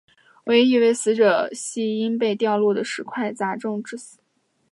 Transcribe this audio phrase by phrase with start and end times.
[0.45, 4.17] 唯一一位死者系因被掉落的石块砸中致死。